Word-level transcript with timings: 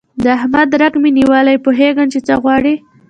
د 0.23 0.25
احمد 0.37 0.69
رګ 0.81 0.93
مې 1.01 1.09
نیولی، 1.17 1.55
پوهېږ 1.65 1.97
چې 2.11 2.19
څه 2.27 2.33
غواړي. 2.41 2.75